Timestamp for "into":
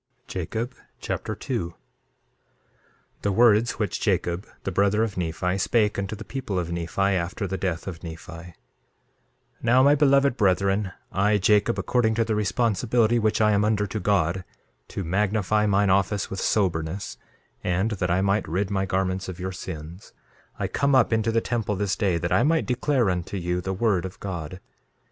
21.13-21.31